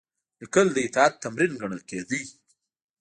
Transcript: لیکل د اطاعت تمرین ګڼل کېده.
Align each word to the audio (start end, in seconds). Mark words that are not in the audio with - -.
لیکل 0.39 0.67
د 0.73 0.77
اطاعت 0.87 1.13
تمرین 1.23 1.51
ګڼل 1.61 1.81
کېده. 1.89 2.19